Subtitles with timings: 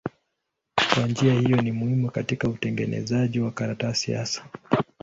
[0.93, 4.43] Kwa njia hiyo ni muhimu katika utengenezaji wa karatasi hasa.